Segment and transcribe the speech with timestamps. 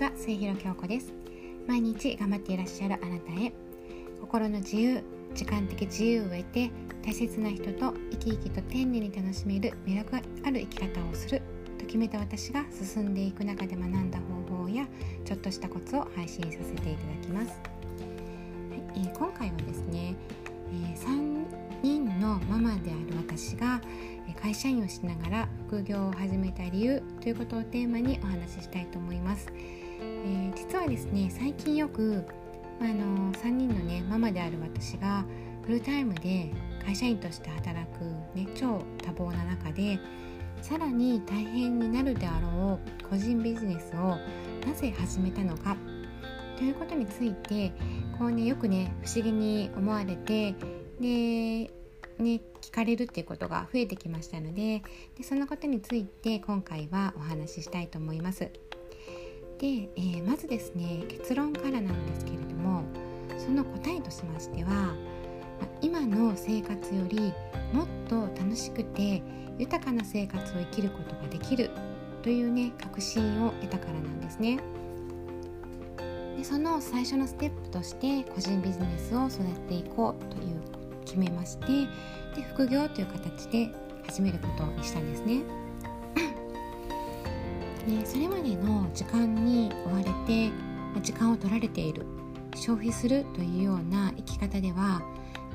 [0.00, 1.12] ちは末広京子です。
[1.68, 3.52] 毎日頑張っていらっしゃるあなたへ
[4.22, 6.70] 心の自由時間的自由を得て
[7.04, 11.42] 大切な人と生き生きと丁寧に楽しめる魅力ある生き方をする
[11.78, 14.18] と決めた私が進んでいく中で学んだ
[14.48, 14.86] 方法や
[15.26, 20.14] ちょっとしたコツを配信させていただきます、はいえー、今回はですね、
[20.72, 21.44] えー、3
[21.82, 23.82] 人のママである私が
[24.40, 29.46] 会社員をしながら副業を始めた理由ということをテーマにお話ししたいと思います、
[30.00, 32.24] えー、実はですね最近よく
[32.80, 35.24] あの3人のねママである私が
[35.62, 36.50] フルタイムで
[36.84, 38.04] 会社員として働く、
[38.34, 39.98] ね、超多忙な中で
[40.62, 44.16] さらに大変になるであろう個人ビジネスを
[44.66, 45.76] なぜ始めたのか
[46.56, 47.72] ということについて
[48.18, 50.54] こうねよくね不思議に思われて
[51.00, 51.70] で
[52.20, 54.82] ね、聞かれるっていうことが増えてきましたので
[55.16, 58.50] でそのことについて今回はお話ししたいと思います。
[59.60, 62.82] で、えー、まずですね結論からなんですけれども
[63.38, 64.94] その答えとしましては
[65.82, 67.32] 今の生活より
[67.72, 69.22] もっと楽しくて
[69.58, 71.70] 豊かな生活を生きることができる
[72.22, 74.58] というね確信を得たからなんですね。
[76.36, 80.60] でその最初のステップとして個人ビジネスを育てていこうという
[81.04, 81.66] 決めまして
[82.34, 83.68] で副業という形で
[84.06, 85.42] 始めることにしたんですね。
[87.86, 90.50] でそれまでの時間に追われて
[91.02, 92.04] 時間を取られている
[92.54, 95.02] 消費するというような生き方では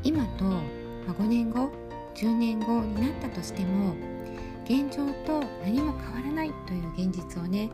[0.03, 0.45] 今と
[1.13, 1.69] 5年後
[2.15, 3.95] 10年後になったとしても
[4.63, 7.69] 現状と何も変わらないという現実をね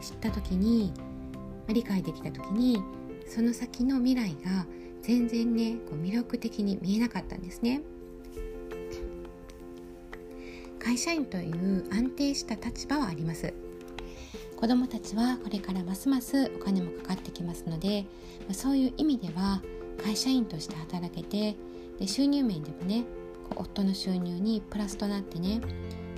[0.00, 0.92] 知った時に
[1.68, 2.82] 理解できた時に
[3.26, 4.66] その先の未来が
[5.02, 7.82] 全然ねこう魅力的に見えなかったんですね。
[10.78, 13.54] 会社員という安定した立場はあります。
[14.64, 18.06] 子どもたちはこれからますますお金もかかってきますので
[18.52, 19.60] そういう意味では
[20.02, 21.54] 会社員として働けて
[21.98, 23.04] で収入面でもね
[23.56, 25.60] 夫の収入にプラスとなってね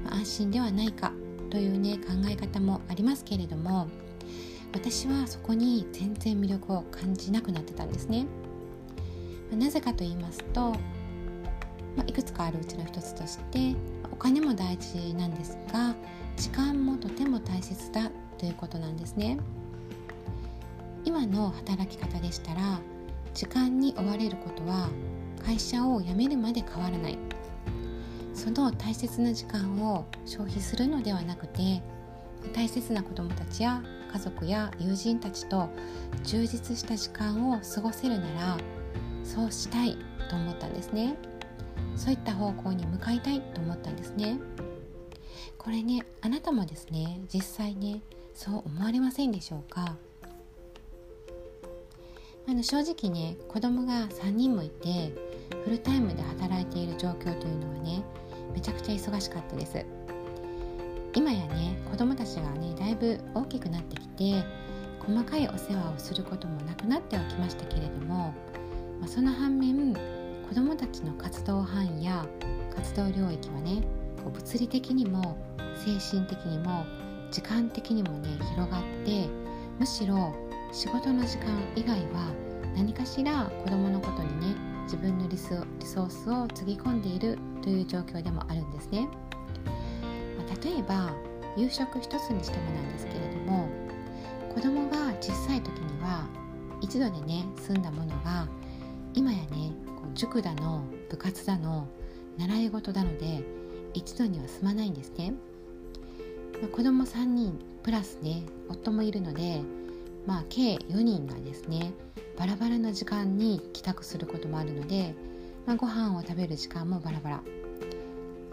[0.09, 1.11] 安心ではないか
[1.51, 3.89] というね考え方もありますけれども
[4.73, 8.27] 私はそこに全然魅力を感じなくなってたんですね。
[9.51, 10.71] なぜかと言いますと、
[11.97, 13.75] まあ、いくつかあるうちの一つとして
[14.13, 15.97] お金も大事なんですが
[16.37, 19.39] 時間もとても大切だということなんですね。
[21.05, 22.81] 今の働き方でしたら
[23.33, 24.89] 時間に追われることは
[25.45, 27.19] 会社を辞めるまで変わらない。
[28.35, 31.83] その大切な時間を消費するのではなくて
[32.55, 33.83] 大切な子どもたちや
[34.13, 35.69] 家族や友人たちと
[36.23, 38.59] 充実した時間を過ごせるなら
[39.25, 39.97] そうしたい
[40.29, 41.17] と思ったんですね。
[41.97, 44.39] そういった方向に向かいたいと思ったんですね。
[45.59, 48.01] これねあなたもですね実際ね
[48.35, 49.97] そう思われませんでしょうか？
[52.49, 55.13] あの正直ね子供が3人もいて
[55.65, 58.03] フルタイムで働いている状況というのはね
[58.55, 59.85] めちゃくちゃ忙しかったです。
[61.15, 64.45] 今やね子供たちがねだいぶ大きくなってきて
[65.01, 68.35] 細かいお世話をすることもなくなってはきましたけれども
[69.01, 72.27] まあ、その反面子どもたちの活動範囲や
[72.75, 73.83] 活動領域はね
[74.27, 75.39] こう物理的にも
[75.77, 76.85] 精神的にも
[77.31, 79.29] 時間的にもね広がって
[79.79, 80.35] むしろ
[80.73, 82.33] 仕事の時間以外は
[82.75, 89.09] 何かしら子どものことにね自分のリソースをつぎ込んでいるという状況でもあるんですね。
[90.37, 91.13] まあ、例えば
[91.57, 93.69] 夕食一つにしてもなんですけれども
[94.53, 96.27] 子供が小さい時には
[96.81, 98.49] 一度でね済んだものが
[99.15, 101.87] 今やねこう塾だの部活だの
[102.39, 103.45] 習い事だので
[103.97, 105.33] 一度には済まないんですね、
[106.61, 109.63] まあ、子供3人プラスね夫もいるので
[110.27, 111.93] まあ計4人がですね
[112.39, 115.15] バラバラの時間に帰宅することもあるので、
[115.65, 117.43] まあ、ご飯を食べる時間もバラバラ。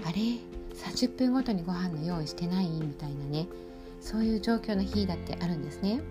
[0.05, 0.13] あれ
[0.73, 2.67] ？30分ごとにご飯の用意してない？
[2.69, 3.47] みたいなね。
[3.99, 6.01] そういう状況の日だってあるんですね。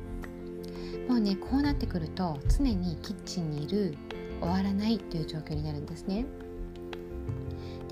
[1.09, 3.97] もうねこうなってくると常にキッチンにいる
[4.41, 6.27] 終わらないという状況になるんですね。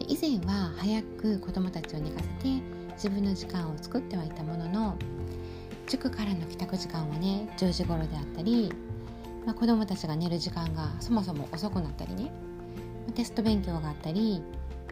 [0.01, 2.63] で以前は早く子どもたちを寝かせて
[2.95, 4.97] 自分の時間を作ってはいたものの
[5.87, 8.73] 塾からの帰宅時間はね10時頃であったり、
[9.45, 12.31] まあ、子どもたちが寝る時間がそもそも遅くなったりね
[13.15, 14.43] テスト勉強があったり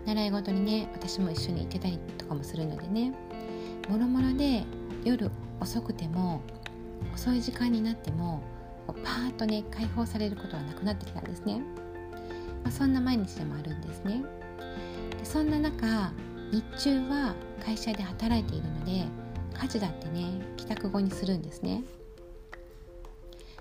[0.05, 3.13] 習い事にね私も一緒に行ってたりとかもするのでね
[3.89, 4.65] もろもろで
[5.05, 6.43] 夜遅くても
[7.15, 8.43] 遅い時間になっても
[8.87, 11.61] パーッとね解放されることはなくなってきたんですね、
[12.65, 14.23] まあ、そんな毎日でもあるんですね。
[15.19, 16.13] でそんな中
[16.51, 17.35] 日中は
[17.65, 19.05] 会社で働いているので
[19.61, 21.83] 家事だってね帰宅後にするんですね。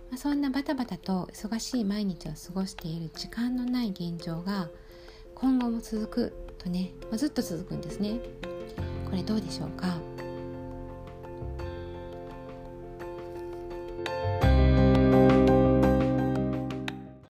[0.09, 4.69] まあ、そんなバタバタと忙しい毎日を過ごしている時間のない現状が
[5.35, 8.19] 今後も続くとね、まあ、ずっと続くんですね。
[9.05, 9.97] これどうでしょうか？